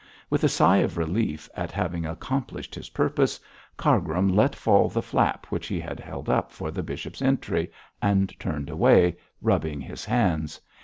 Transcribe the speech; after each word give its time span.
With 0.31 0.43
a 0.43 0.49
sigh 0.49 0.77
of 0.77 0.97
relief 0.97 1.47
at 1.53 1.71
having 1.71 2.07
accomplished 2.07 2.73
his 2.73 2.89
purpose, 2.89 3.39
Cargrim 3.77 4.29
let 4.29 4.55
fall 4.55 4.89
the 4.89 4.99
flap 5.03 5.45
which 5.51 5.67
he 5.67 5.79
had 5.79 5.99
held 5.99 6.27
up 6.27 6.51
for 6.51 6.71
the 6.71 6.81
bishop's 6.81 7.21
entry, 7.21 7.71
and 8.01 8.33
turned 8.39 8.71
away, 8.71 9.17
rubbing 9.43 9.79
his 9.79 10.03
hands. 10.03 10.59